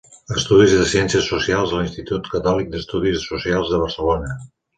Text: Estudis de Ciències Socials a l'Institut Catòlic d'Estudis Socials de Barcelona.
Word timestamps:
Estudis 0.35 0.71
de 0.77 0.87
Ciències 0.93 1.27
Socials 1.33 1.73
a 1.75 1.81
l'Institut 1.81 2.31
Catòlic 2.37 2.73
d'Estudis 2.73 3.27
Socials 3.29 3.71
de 3.75 3.83
Barcelona. 3.85 4.33